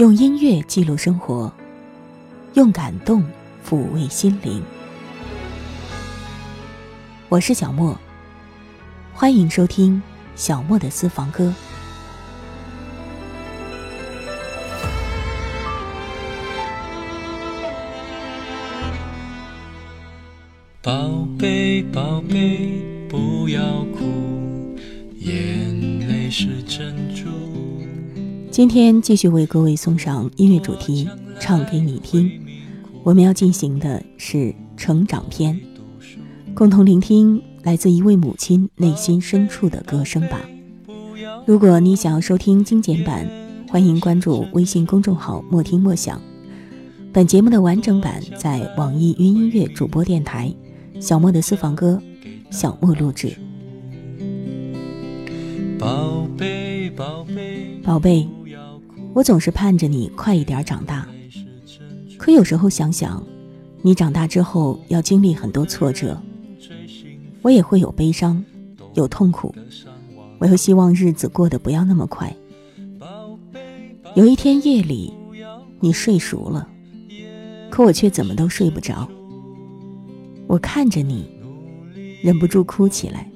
[0.00, 1.52] 用音乐记录生活，
[2.54, 3.22] 用感动
[3.62, 4.62] 抚慰心灵。
[7.28, 7.94] 我是小莫，
[9.12, 10.02] 欢迎收听
[10.34, 11.52] 小莫的私房歌。
[20.80, 24.74] 宝贝，宝贝，不要哭，
[25.18, 27.09] 眼泪是真。
[28.50, 32.28] 今天继续为各位送上音乐主题，唱给你听。
[33.04, 35.58] 我们要进行的是成长篇，
[36.52, 40.40] 共同聆听来自一位母亲内心深处的歌声吧。
[41.46, 43.24] 如果你想要收听精简版，
[43.68, 46.20] 欢迎关注微信公众号“莫听莫想”。
[47.14, 50.52] 本节目的完整版在网易云音乐主播电台
[51.00, 52.02] “小莫的私房歌”
[52.50, 53.32] 小莫录制。
[55.78, 58.28] 宝贝，宝贝，宝贝。
[59.12, 61.06] 我总是盼着你快一点长大，
[62.16, 63.22] 可有时候想想，
[63.82, 66.20] 你长大之后要经历很多挫折，
[67.42, 68.42] 我也会有悲伤，
[68.94, 69.54] 有痛苦，
[70.38, 72.34] 我又希望日子过得不要那么快。
[74.14, 75.12] 有一天夜里，
[75.80, 76.68] 你睡熟了，
[77.68, 79.08] 可我却怎么都睡不着。
[80.46, 81.28] 我看着你，
[82.22, 83.28] 忍不住哭起来。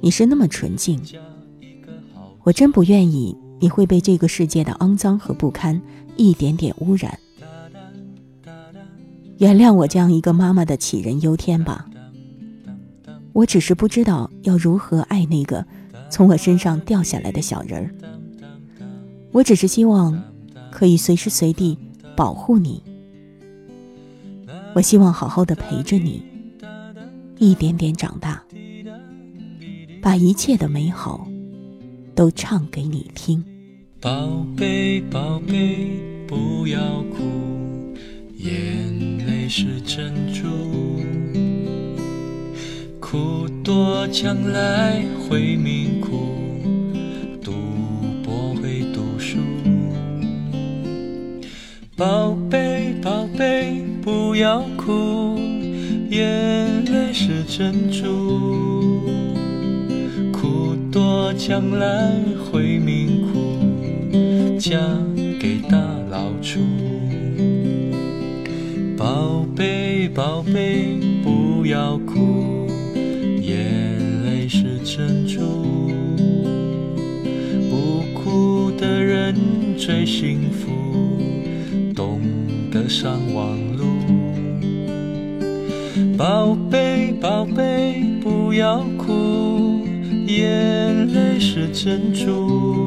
[0.00, 1.00] 你是那么纯净，
[2.42, 3.34] 我真不愿意。
[3.62, 5.80] 你会被这个世界的肮脏和不堪
[6.16, 7.16] 一点点污染。
[9.38, 11.88] 原谅我这样一个妈妈的杞人忧天吧。
[13.32, 15.64] 我只是不知道要如何爱那个
[16.10, 17.94] 从我身上掉下来的小人儿。
[19.30, 20.20] 我只是希望
[20.72, 21.78] 可以随时随地
[22.16, 22.82] 保护你。
[24.74, 26.20] 我希望好好的陪着你，
[27.38, 28.42] 一点点长大，
[30.02, 31.28] 把一切的美好
[32.16, 33.44] 都唱给你听。
[34.02, 35.76] 宝贝，宝贝，
[36.26, 36.80] 不要
[37.14, 37.94] 哭，
[38.36, 38.48] 眼
[39.28, 40.42] 泪是珍珠。
[42.98, 46.26] 哭多将来会命苦，
[47.40, 47.52] 读
[48.24, 49.38] 博会读书。
[51.94, 55.38] 宝贝，宝贝，不要哭，
[56.10, 59.00] 眼泪是珍珠。
[60.32, 62.16] 哭多将来
[62.50, 63.21] 会命苦。
[64.62, 64.78] 嫁
[65.40, 65.76] 给大
[66.08, 66.60] 老粗，
[68.96, 72.68] 宝贝宝贝不要哭，
[73.40, 75.40] 眼泪是珍珠，
[77.68, 79.34] 不哭的人
[79.76, 80.70] 最幸福，
[81.92, 82.20] 懂
[82.70, 83.84] 得上网路。
[86.16, 89.84] 宝贝宝贝不要哭，
[90.28, 92.81] 眼泪是珍珠。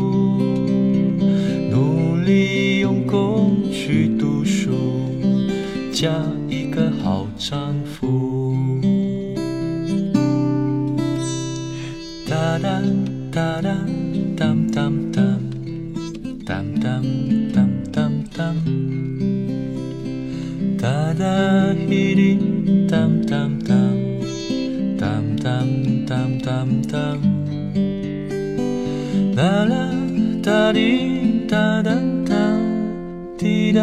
[26.08, 27.20] 当当当，
[29.36, 29.92] 啦啦
[30.44, 31.92] 哒滴哒哒
[32.28, 32.36] 哒。
[33.38, 33.82] 滴答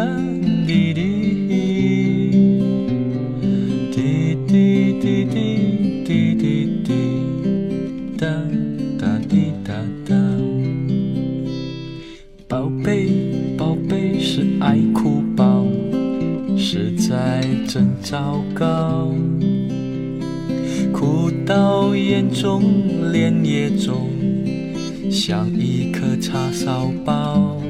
[0.65, 1.01] 滴滴，
[3.91, 6.43] 滴滴滴滴滴滴
[6.83, 6.93] 滴，
[8.17, 8.25] 哒
[8.97, 9.73] 哒滴哒
[10.07, 10.15] 哒。
[12.47, 13.09] 宝贝，
[13.57, 15.67] 宝贝是爱哭包，
[16.57, 19.13] 实在真糟糕。
[21.53, 22.63] 哭到眼中，
[23.11, 24.09] 脸也肿，
[25.11, 27.61] 像一颗叉烧包。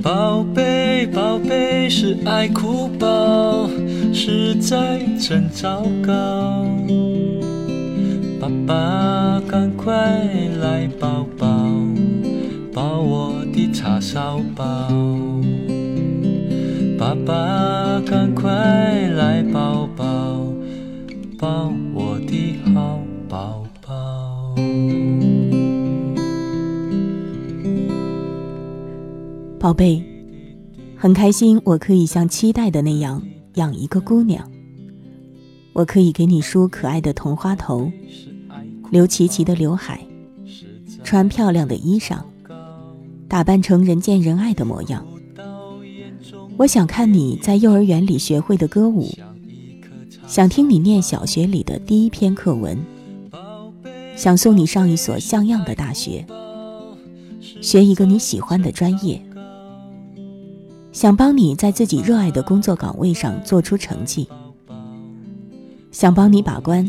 [0.00, 3.68] 宝贝，宝贝是爱哭包，
[4.12, 6.64] 实在真糟糕。
[8.40, 9.92] 爸爸，赶快
[10.60, 11.48] 来抱抱，
[12.72, 14.64] 抱我的叉烧包。
[16.96, 18.52] 爸爸，赶快
[19.16, 20.46] 来抱抱，
[21.36, 21.72] 抱
[29.64, 30.04] 宝贝，
[30.94, 33.22] 很开心，我可以像期待的那样
[33.54, 34.52] 养一个姑娘。
[35.72, 37.90] 我可以给你梳可爱的同花头，
[38.90, 40.06] 留齐齐的刘海，
[41.02, 42.18] 穿漂亮的衣裳，
[43.26, 45.06] 打扮成人见人爱的模样。
[46.58, 49.08] 我想看你在幼儿园里学会的歌舞，
[50.26, 52.78] 想听你念小学里的第一篇课文，
[54.14, 56.26] 想送你上一所像样的大学。
[57.62, 59.18] 学一个你喜欢的专业，
[60.94, 64.28] 想帮你在自己热爱的工作岗位上做出成绩，
[65.90, 66.88] 想帮你把关，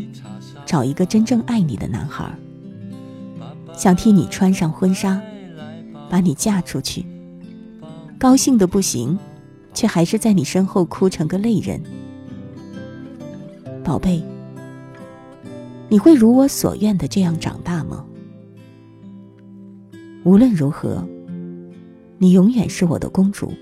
[0.64, 2.32] 找一个真正爱你的男孩，
[3.76, 5.20] 想替你穿上婚纱，
[6.08, 7.04] 把你嫁出去，
[8.16, 9.18] 高兴的不行，
[9.74, 11.82] 却还是在你身后哭成个泪人，
[13.82, 14.22] 宝贝。
[15.88, 18.04] 你会如我所愿的这样长大吗？
[20.22, 21.04] 无论如何，
[22.18, 23.52] 你永远是我的公主，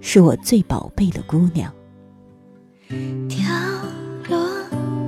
[0.00, 1.72] 是我最宝贝的姑娘。
[3.28, 3.48] 跳
[4.28, 4.48] 落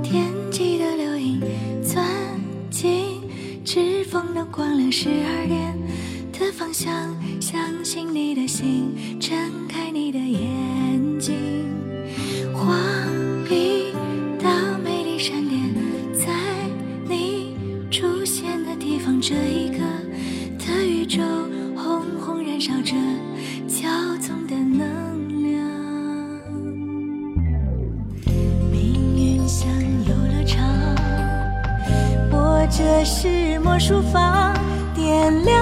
[0.02, 1.40] 天际的流萤，
[1.82, 2.06] 钻
[2.70, 3.22] 进
[3.64, 5.76] 指缝的光亮，十二点
[6.32, 6.92] 的方向，
[7.40, 9.36] 相信你的心，睁
[9.68, 11.34] 开你的眼睛，
[33.22, 34.52] 是魔术方，
[34.96, 35.61] 点亮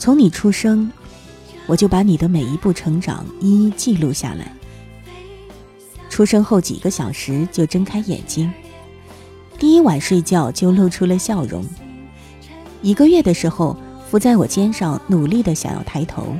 [0.00, 0.90] 从你出生，
[1.66, 4.50] 我就把你的每一步成长一一记录下来。
[6.08, 8.50] 出生后几个小时就睁开眼睛，
[9.58, 11.62] 第一晚睡觉就露出了笑容。
[12.80, 13.76] 一个月的时候，
[14.10, 16.34] 伏在我肩上，努力的想要抬头。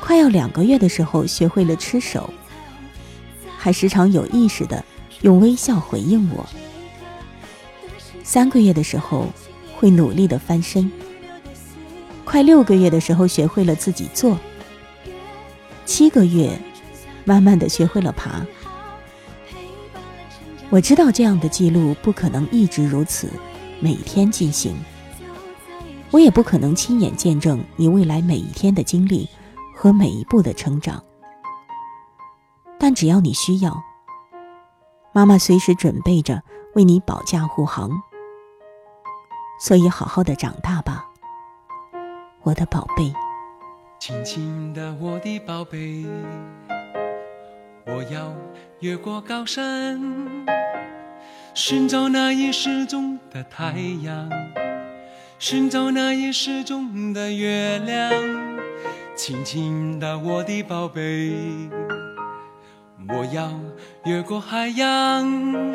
[0.00, 2.32] 快要两个月的时候，学会了吃手，
[3.58, 4.84] 还时常有意识的
[5.22, 6.46] 用微笑回应我。
[8.22, 9.26] 三个月的时候。
[9.74, 10.88] 会努力的翻身。
[12.24, 14.38] 快六个月的时候，学会了自己坐。
[15.84, 16.58] 七个月，
[17.24, 18.44] 慢慢的学会了爬。
[20.70, 23.28] 我知道这样的记录不可能一直如此，
[23.80, 24.74] 每天进行。
[26.10, 29.28] 我也不可能亲眼见证你未来每一天的经历
[29.74, 31.02] 和每一步的成长。
[32.78, 33.82] 但只要你需要，
[35.12, 36.42] 妈妈随时准备着
[36.74, 37.90] 为你保驾护航。
[39.60, 41.06] 所以，好好的长大吧，
[42.44, 43.12] 我的宝贝。
[44.00, 46.04] 轻轻的，我的宝贝，
[47.86, 48.34] 我要
[48.80, 50.00] 越过高山，
[51.54, 54.28] 寻找那已失踪的太阳，
[55.38, 58.10] 寻找那已失踪的月亮。
[59.14, 61.32] 轻轻的，我的宝贝，
[63.08, 63.52] 我要
[64.04, 65.72] 越过海洋。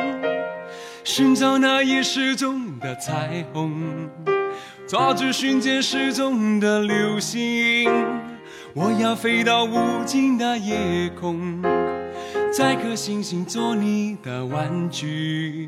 [1.06, 4.10] 寻找那已失踪的彩虹，
[4.88, 7.92] 抓住瞬间失踪的流星。
[8.74, 11.62] 我要飞到无尽的夜空，
[12.54, 15.68] 摘颗星星做你的玩具。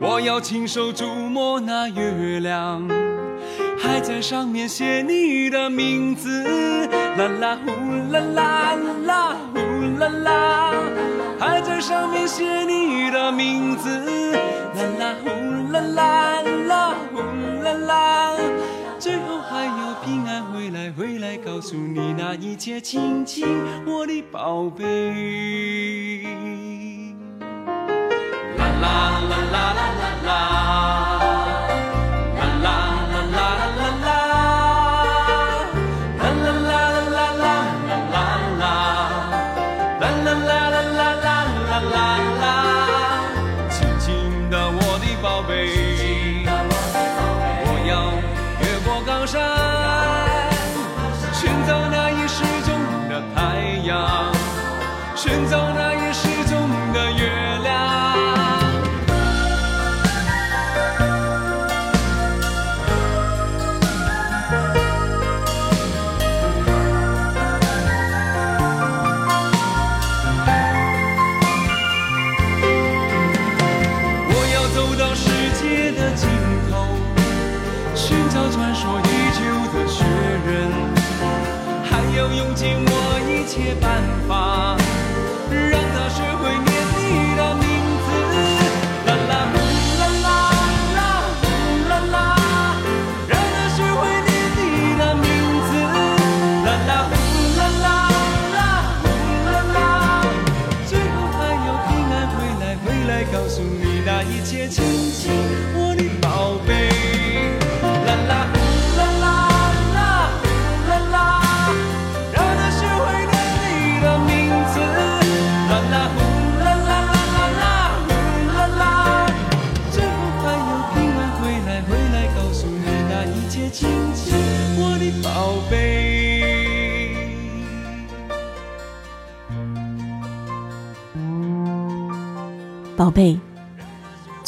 [0.00, 2.88] 我要亲手触摸那月亮，
[3.78, 6.42] 还在上面写你的名字。
[7.16, 7.70] 啦啦呼
[8.12, 9.60] 啦啦啦呼
[9.96, 10.74] 啦啦，
[11.38, 14.32] 还在上面写你的名字。
[14.74, 15.28] 啦啦呼
[15.72, 16.09] 啦啦
[21.60, 23.46] 告诉你那一切，亲亲
[23.84, 26.22] 我的宝贝。
[28.56, 31.49] 啦啦啦啦啦啦啦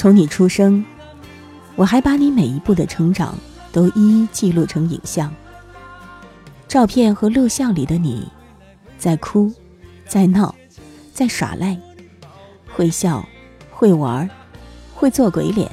[0.02, 0.84] 从你出生，
[1.76, 3.38] 我还把你每一步的成长
[3.70, 5.32] 都一一记录成影像。
[6.66, 8.28] 照片和录像里的你，
[8.98, 9.52] 在哭，
[10.08, 10.52] 在闹，
[11.14, 11.78] 在耍赖，
[12.74, 13.24] 会笑，
[13.70, 14.28] 会玩，
[14.92, 15.70] 会做鬼脸，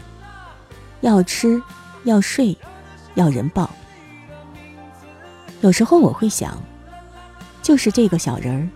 [1.01, 1.59] 要吃，
[2.03, 2.55] 要睡，
[3.15, 3.67] 要人抱。
[5.61, 6.55] 有时候我会想，
[7.63, 8.69] 就是这个小人儿，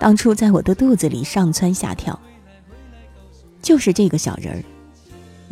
[0.00, 2.18] 当初在我的肚子里上蹿下跳。
[3.62, 4.58] 就是这个小人儿，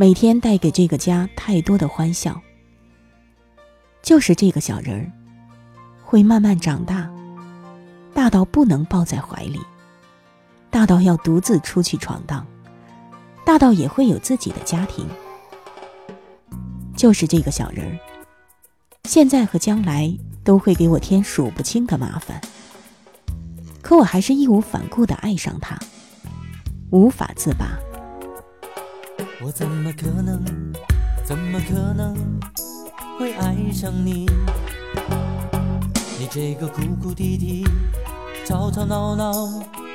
[0.01, 2.41] 每天带给这个家太多的欢笑。
[4.01, 5.13] 就是这个小人儿，
[6.03, 7.07] 会慢慢长大，
[8.15, 9.61] 大到不能抱在怀里，
[10.71, 12.47] 大到要独自出去闯荡，
[13.45, 15.07] 大到也会有自己的家庭。
[16.97, 17.93] 就是这个小人儿，
[19.05, 20.11] 现在和将来
[20.43, 22.41] 都会给我添数不清的麻烦，
[23.83, 25.79] 可我还是义无反顾的爱上他，
[26.89, 27.79] 无法自拔。
[29.43, 30.39] 我怎么可能，
[31.25, 32.15] 怎么可能
[33.19, 34.27] 会爱上你？
[36.19, 37.67] 你这个哭哭啼啼、
[38.45, 39.33] 吵吵闹闹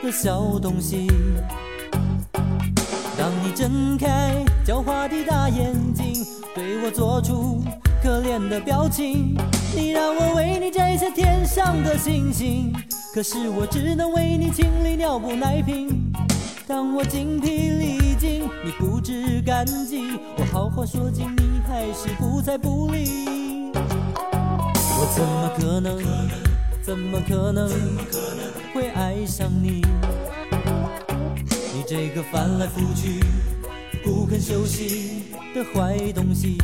[0.02, 1.08] 的小东西。
[3.16, 6.25] 当你睁开狡猾的大眼睛，
[6.56, 7.64] 对我做出
[8.02, 9.38] 可怜的表情，
[9.75, 12.74] 你让我为你摘下天上的星星，
[13.14, 16.04] 可是我只能为你清理尿布奶瓶。
[16.67, 23.72] 当我精疲力尽，你不知感激，我好话说尽，你还是不睬不理。
[24.98, 26.01] 我怎么可能，
[26.81, 27.69] 怎么可能
[28.74, 29.86] 会爱上你？
[31.72, 33.24] 你这个翻来覆去
[34.03, 36.57] 不肯休息的坏东西。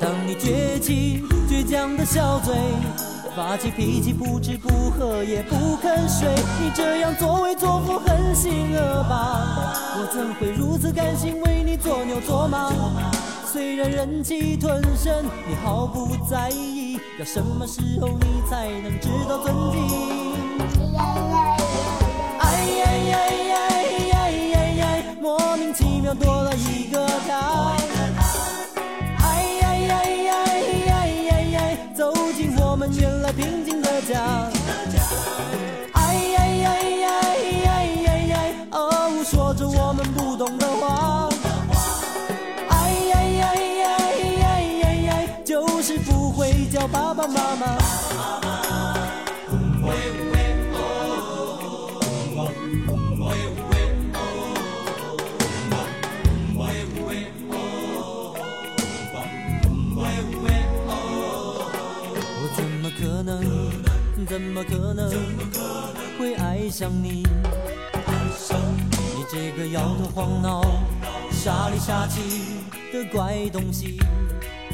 [0.00, 2.54] 当你撅起倔强的小嘴。
[3.38, 6.28] 发起脾气，不吃不喝也不肯睡，
[6.60, 9.14] 你这样作威作福，狠心恶霸，
[9.94, 12.68] 我怎会如此甘心为你做牛做马？
[13.46, 19.78] 虽然忍气吞声，你毫不在意，要什么时候你才能知道尊敬？
[22.40, 23.54] 哎呀呀呀
[24.08, 27.77] 呀呀呀，莫名其妙多了一个他。
[35.92, 37.06] 哎呀呀呀
[37.64, 38.32] 呀呀呀！
[38.72, 41.28] 哦，说着我们不懂的话，
[42.68, 42.72] 哎
[43.10, 43.82] 呀呀呀
[44.40, 45.28] 呀呀呀！
[45.44, 48.07] 就是不会叫爸爸妈妈。
[71.30, 72.20] 傻里傻气
[72.92, 74.00] 的怪东西。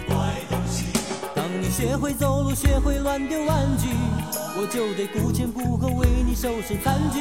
[0.07, 0.17] 怪
[0.49, 0.87] 东西
[1.35, 3.89] 当你学会走路，学会乱丢玩具，
[4.57, 7.21] 我就得顾前顾后为你收拾残局。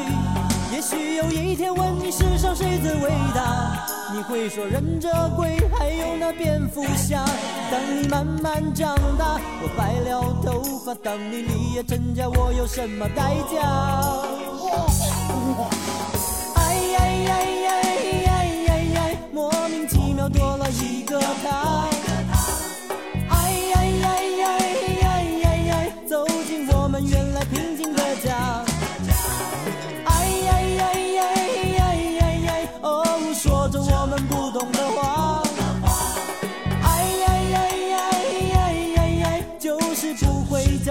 [0.74, 7.25] 也许有一天问你世上谁最伟大，你会说忍者龟，还有那蝙蝠侠。
[7.72, 13.62] 当你慢慢长大，我白了头发；当你立业成家，我有什么代价？
[16.56, 17.39] 哎呀呀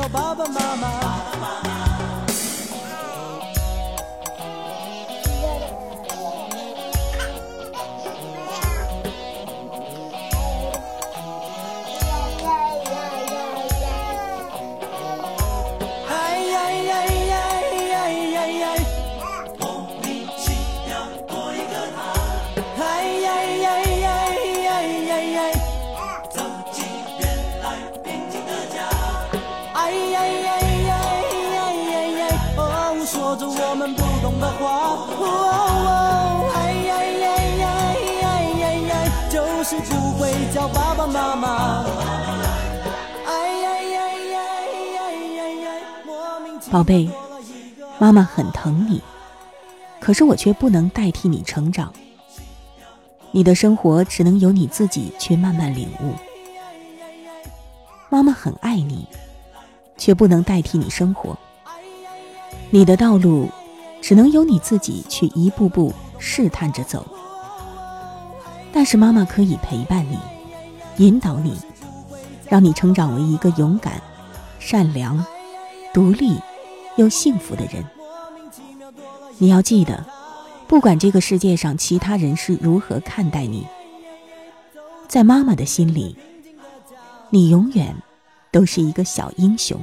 [0.08, 1.01] 爸爸妈妈。
[41.06, 41.84] 妈妈。
[46.70, 47.10] 宝贝
[47.98, 49.02] 妈妈很疼你，
[50.00, 51.92] 可是我却不能代替你成长。
[53.30, 56.14] 你的生活只能由你自己去慢慢领悟。
[58.08, 59.06] 妈妈很爱你，
[59.96, 61.36] 却不能代替你生活。
[62.70, 63.50] 你的道路
[64.00, 67.06] 只能由你自己去一步步试探着走。
[68.72, 70.18] 但是妈妈可以陪伴你，
[70.98, 71.56] 引导你，
[72.48, 74.00] 让你成长为一个勇敢、
[74.58, 75.24] 善良、
[75.92, 76.38] 独立
[76.96, 77.84] 又幸福的人。
[79.38, 80.04] 你要记得，
[80.68, 83.66] 不管这个世界上其他人是如何看待你，
[85.08, 86.16] 在妈妈的心里，
[87.30, 87.96] 你永远
[88.50, 89.80] 都是一个小英雄。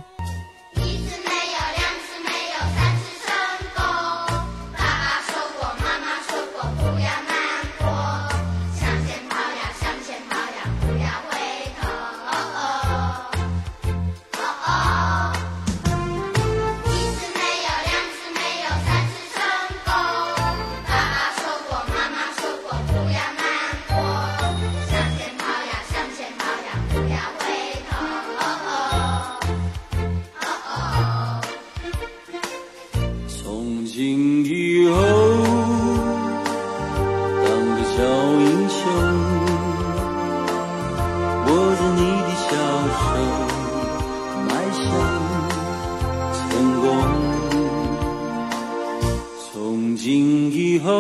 [50.80, 50.92] 以后，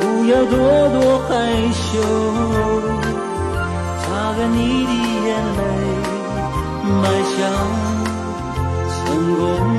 [0.00, 0.56] 不要多
[0.90, 1.28] 多害
[1.72, 1.98] 羞，
[4.00, 4.92] 擦干你的
[5.26, 5.60] 眼泪，
[7.02, 7.02] 迈
[7.34, 7.36] 向。
[8.94, 9.04] 成
[9.36, 9.75] 功。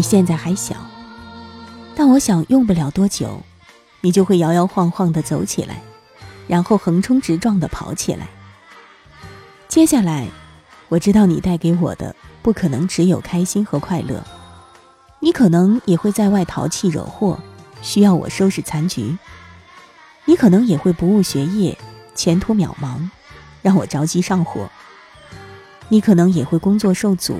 [0.00, 0.74] 你现在还小，
[1.94, 3.42] 但我想用不了多久，
[4.00, 5.82] 你就会摇摇晃晃地走起来，
[6.48, 8.26] 然后横冲直撞地跑起来。
[9.68, 10.26] 接下来，
[10.88, 14.24] 我知道你带给我的不可能只有开心和快乐，
[15.18, 17.38] 你可能也会在外淘气惹祸，
[17.82, 19.18] 需要我收拾残局；
[20.24, 21.76] 你可能也会不务学业，
[22.14, 23.06] 前途渺茫，
[23.60, 24.62] 让我着急上火；
[25.90, 27.38] 你可能也会工作受阻。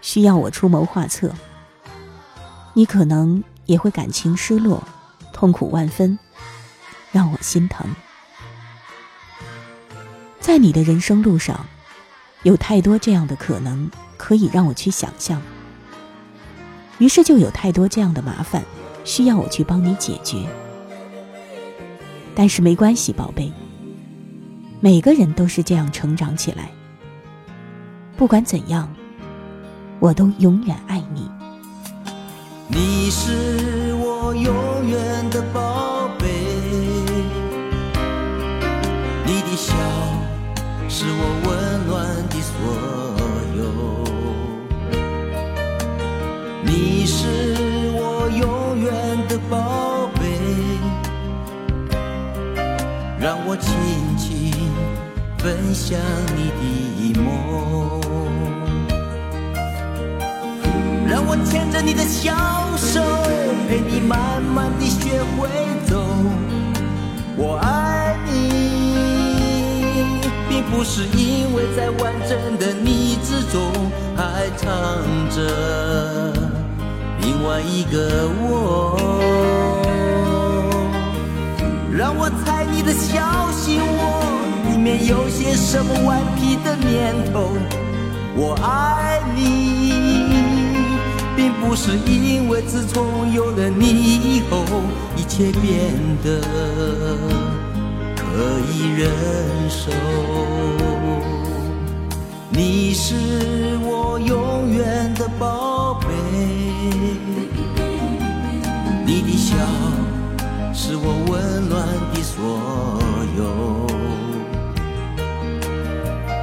[0.00, 1.32] 需要我出谋划策，
[2.74, 4.82] 你可能也会感情失落，
[5.32, 6.18] 痛苦万分，
[7.10, 7.86] 让我心疼。
[10.40, 11.66] 在你的人生路上，
[12.42, 15.40] 有太多这样的可能可以让我去想象，
[16.98, 18.62] 于是就有太多这样的麻烦
[19.04, 20.46] 需要我去帮你解决。
[22.34, 23.52] 但是没关系，宝贝，
[24.80, 26.70] 每个人都是这样成长起来。
[28.16, 28.92] 不管怎样。
[30.00, 31.30] 我都永远爱你。
[32.74, 36.26] 你是我永远的宝贝，
[39.26, 39.74] 你的笑
[40.88, 41.92] 是我温暖
[42.30, 42.52] 的所
[43.58, 43.60] 有。
[46.64, 48.90] 你是我永远
[49.28, 50.22] 的宝贝，
[53.20, 53.70] 让我轻
[54.16, 54.50] 轻
[55.36, 56.00] 分享
[56.34, 56.50] 你
[57.14, 58.01] 的梦。
[61.12, 62.32] 让我牵着你的小
[62.74, 62.98] 手，
[63.68, 65.46] 陪你慢慢地学会
[65.86, 66.02] 走。
[67.36, 68.32] 我爱你，
[70.48, 73.60] 并不是因为在完整的你之中
[74.16, 74.66] 还藏
[75.28, 76.32] 着
[77.20, 78.96] 另外一个我。
[81.94, 84.22] 让我猜你的小心窝
[84.70, 87.50] 里面有些什么顽皮的念头。
[88.34, 90.01] 我爱你。
[91.64, 94.64] 不是因为自从有了你以后，
[95.16, 96.40] 一切变得
[98.16, 98.22] 可
[98.70, 99.08] 以忍
[99.70, 99.90] 受。
[102.50, 103.14] 你是
[103.80, 106.08] 我永远的宝贝，
[109.06, 109.56] 你的笑
[110.74, 112.34] 是我温暖的所
[113.38, 113.40] 有。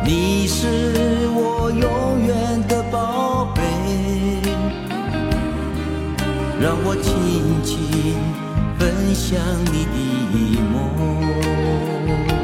[0.03, 2.48] 你是我永远
[6.61, 8.17] 让我轻轻
[8.77, 9.39] 分享
[9.71, 12.38] 你的梦。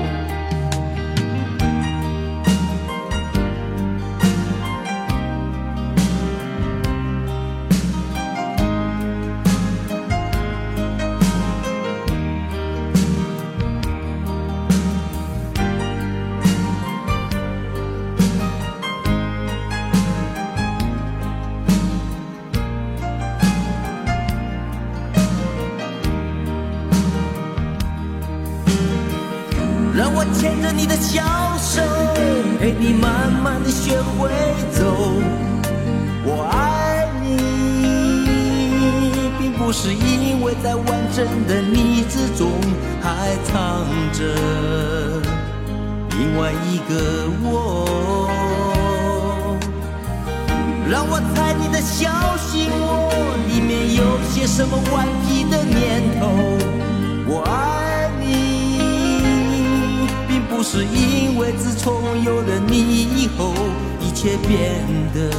[62.55, 63.53] 了你以后，
[63.99, 65.29] 一切变得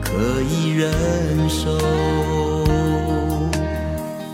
[0.00, 0.10] 可
[0.42, 1.78] 以忍受。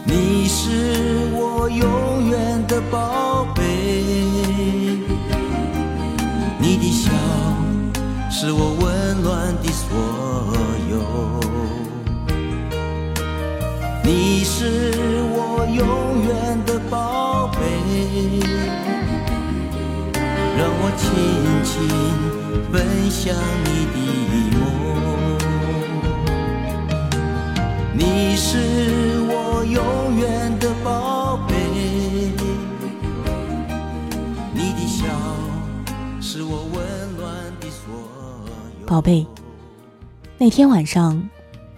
[0.04, 3.62] 你是我永远的宝贝，
[6.58, 7.10] 你的笑。
[8.30, 9.88] 是我温暖的所
[10.90, 10.96] 有，
[14.02, 14.92] 你是
[20.96, 21.08] 轻
[21.64, 21.88] 轻
[22.72, 23.96] 分享你的
[24.58, 24.60] 梦。
[27.92, 28.56] 你是
[29.28, 31.54] 我永远的宝贝，
[34.54, 35.04] 你的笑
[36.20, 37.92] 是我温暖的所
[38.80, 38.86] 有。
[38.86, 39.26] 宝贝，
[40.38, 41.28] 那天晚上，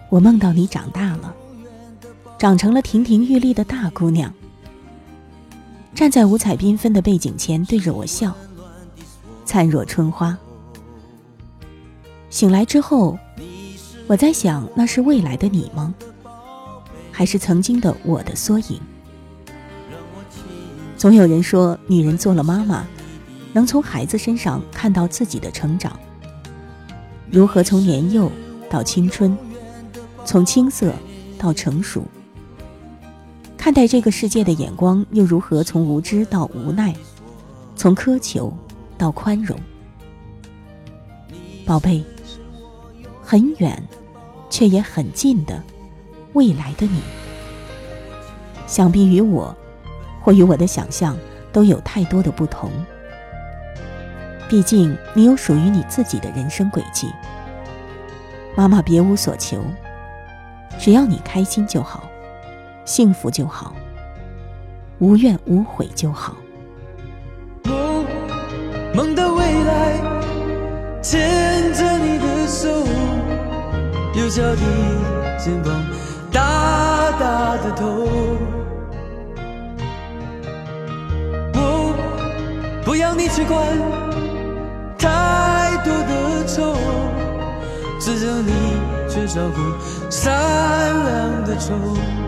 [0.09, 1.33] 我梦到你长大了，
[2.39, 4.33] 长成了亭亭玉立的大姑娘，
[5.93, 8.35] 站在五彩缤纷的背景前，对着我笑，
[9.45, 10.37] 灿若春花。
[12.29, 13.17] 醒来之后，
[14.07, 15.93] 我在想，那是未来的你吗？
[17.11, 18.79] 还是曾经的我的缩影？
[20.97, 22.87] 总有人说，女人做了妈妈，
[23.53, 25.99] 能从孩子身上看到自己的成长。
[27.29, 28.31] 如何从年幼
[28.69, 29.37] 到青春，
[30.25, 30.93] 从青涩
[31.37, 32.03] 到成熟，
[33.57, 36.95] 看待这个世界的眼光又如何从无知到无奈，
[37.75, 38.51] 从苛求
[39.03, 39.59] 到宽容？
[41.65, 42.01] 宝贝，
[43.21, 43.83] 很远，
[44.49, 45.61] 却也很近的
[46.31, 47.01] 未来的你，
[48.65, 49.53] 想必与我，
[50.21, 51.17] 或与我的想象
[51.51, 52.71] 都有太多的不同。
[54.47, 57.11] 毕竟，你有属于你自己的人生轨迹。
[58.55, 59.61] 妈妈别无所求，
[60.79, 62.09] 只要你开心就好，
[62.85, 63.75] 幸福就好，
[64.99, 66.37] 无怨无悔就好。
[71.03, 72.69] 牵着你的手，
[74.15, 74.57] 幼小的
[75.37, 75.85] 肩膀，
[76.31, 78.07] 大大的头。
[81.55, 81.93] 我
[82.85, 83.61] 不要你去管
[84.97, 86.73] 太多的愁，
[87.99, 88.53] 只要你
[89.09, 92.22] 去照顾善良的虫。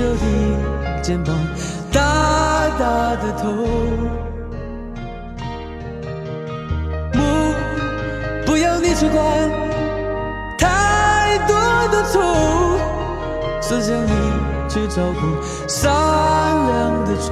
[0.00, 0.22] 幼小
[0.82, 1.34] 的肩膀，
[1.92, 3.50] 大大的头。
[7.14, 7.20] 梦
[8.46, 9.20] 不要你去管
[10.58, 11.54] 太多
[11.88, 12.18] 的愁，
[13.60, 14.10] 只想你
[14.70, 15.20] 去照顾
[15.68, 17.30] 善良的虫。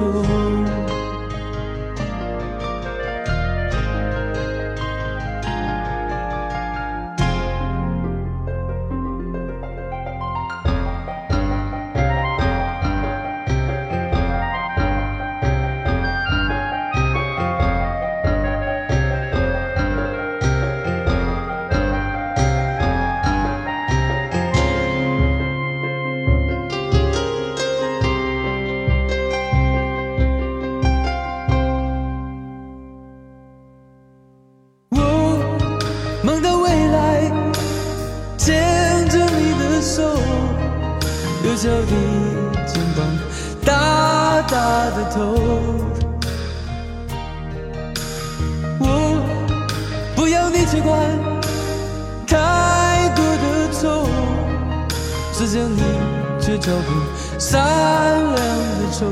[57.37, 59.07] 善良的虫。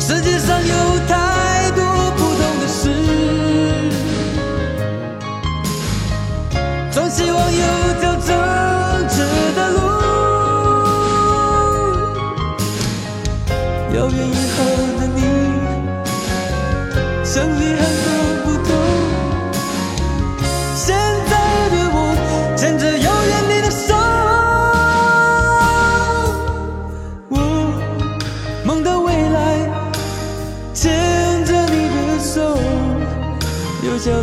[0.00, 0.74] 世界上有
[1.06, 1.82] 太多
[2.16, 2.80] 不同的事，
[6.90, 7.58] 总希望有
[8.00, 8.28] 条正
[9.08, 9.16] 直
[9.54, 9.76] 的路。
[13.94, 14.56] 遥远以后
[14.98, 15.18] 的你，
[17.24, 17.82] 相遇很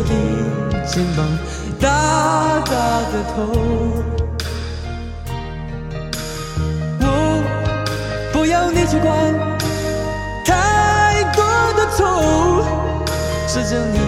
[0.02, 0.10] 的
[0.86, 1.24] 肩膀，
[1.80, 2.72] 大大
[3.10, 3.36] 的头。
[7.00, 7.04] 我
[8.32, 9.34] 不要你去管
[10.44, 12.00] 太多的愁，
[13.48, 13.98] 试着你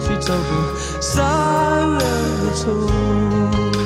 [0.00, 0.50] 去照顾
[1.00, 2.02] 散了的
[2.54, 3.81] 愁。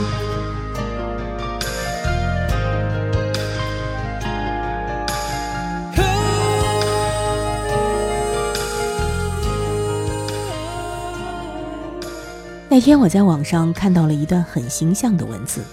[12.77, 15.65] 那天我在网上看到了一段很形象的文字。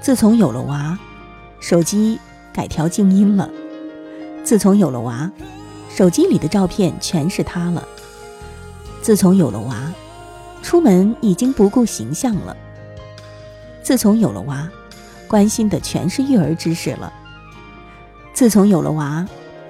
[0.00, 0.98] 自从有了娃，
[1.60, 2.18] 手机
[2.52, 3.48] 改调静音了；
[4.42, 5.30] 自从有了娃，
[5.88, 7.80] 手机里的照片全是他了；
[9.02, 9.76] 自从有了娃，
[10.64, 12.56] 出门已经不顾形象了；
[13.84, 14.68] 自从有了娃，
[15.28, 17.12] 关心的全是育儿知识了；
[18.34, 19.24] 自从有了娃，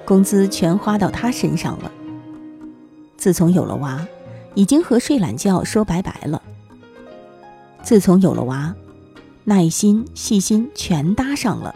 [0.05, 1.91] 工资全花到他身上了；
[3.15, 4.03] 自从有了娃。
[4.55, 6.41] 已经和睡懒觉说拜拜了。
[7.81, 8.73] 自从有了娃，
[9.43, 11.75] 耐心、细心全搭上了。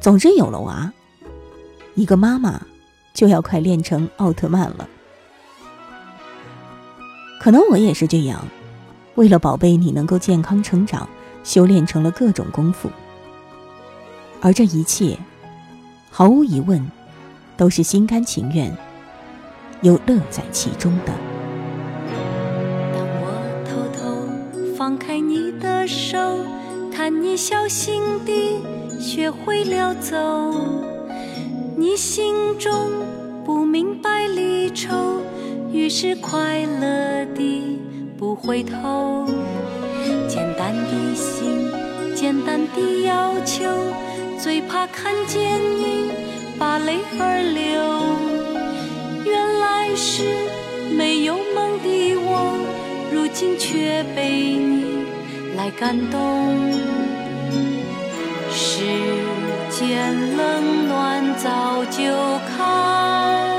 [0.00, 0.92] 总之，有了娃，
[1.94, 2.60] 一个妈妈
[3.12, 4.88] 就要快练成奥特曼了。
[7.40, 8.42] 可能我也是这样，
[9.14, 11.08] 为了宝贝你能够健康成长，
[11.44, 12.90] 修炼成了各种功夫。
[14.40, 15.18] 而这一切，
[16.10, 16.90] 毫无疑问，
[17.56, 18.74] 都是心甘情愿，
[19.82, 21.33] 又乐在其中的。
[24.84, 26.18] 放开你的手，
[26.92, 28.60] 看你小心地
[29.00, 30.14] 学会了走。
[31.74, 32.70] 你心中
[33.46, 35.22] 不明白离愁，
[35.72, 37.80] 于是快乐地
[38.18, 39.24] 不回头。
[40.28, 41.66] 简单的心，
[42.14, 43.64] 简单的要求，
[44.38, 46.10] 最怕看见你
[46.58, 47.93] 把泪儿流。
[53.34, 55.04] 情却被你
[55.56, 56.72] 来感动，
[58.52, 58.84] 世
[59.70, 62.04] 间冷暖早就
[62.56, 63.53] 看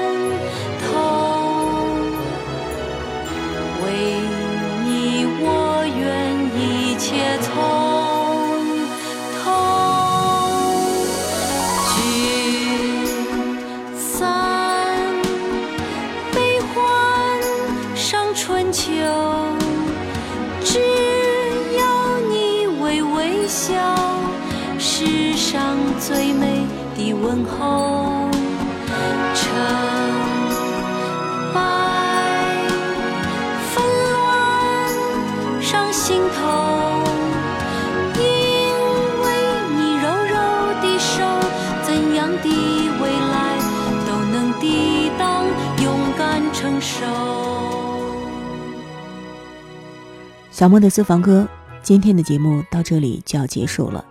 [50.66, 51.48] 小莫的私房歌，
[51.84, 54.04] 今天的节目到这里就要结束了。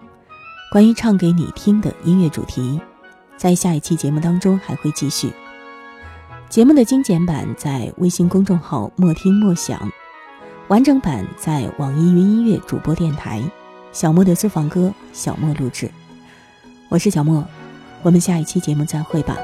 [0.70, 2.80] 关于唱给你听的音乐主题，
[3.36, 5.32] 在下一期节目当中还会继续。
[6.48, 9.90] 节目的精简版在微信公众号“莫听莫想”，
[10.70, 13.42] 完整版在网易云音乐主播电台
[13.90, 15.90] “小莫的私房歌”小莫录制。
[16.88, 17.44] 我是小莫，
[18.04, 19.36] 我们下一期节目再会吧。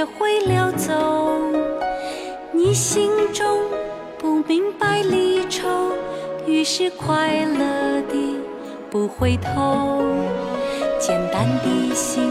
[0.00, 0.94] 学会了走，
[2.52, 3.60] 你心中
[4.18, 5.68] 不明白离愁，
[6.46, 8.40] 于是快乐地
[8.90, 10.02] 不回头。
[10.98, 12.22] 简单的心，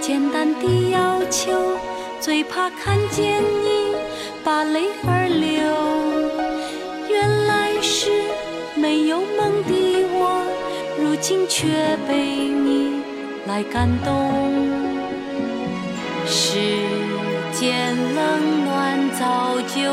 [0.00, 1.52] 简单的要求，
[2.18, 3.94] 最怕看见你
[4.42, 5.60] 把泪儿流。
[7.10, 8.08] 原来是
[8.74, 10.42] 没有梦的我。
[10.98, 11.68] 如今却
[12.08, 13.02] 被你
[13.46, 14.30] 来感动，
[16.24, 16.58] 是
[17.62, 19.92] 间冷暖早就